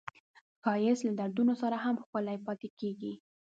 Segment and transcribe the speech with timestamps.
[0.63, 3.13] ښایست له دردونو سره هم ښکلی پاتې کېږي